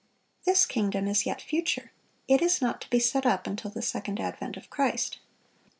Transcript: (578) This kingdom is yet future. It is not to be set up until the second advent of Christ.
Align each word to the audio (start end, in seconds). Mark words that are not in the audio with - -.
(578) 0.45 0.51
This 0.51 0.65
kingdom 0.65 1.07
is 1.07 1.25
yet 1.27 1.39
future. 1.43 1.91
It 2.27 2.41
is 2.41 2.59
not 2.59 2.81
to 2.81 2.89
be 2.89 2.97
set 2.97 3.27
up 3.27 3.45
until 3.45 3.69
the 3.69 3.83
second 3.83 4.19
advent 4.19 4.57
of 4.57 4.71
Christ. 4.71 5.19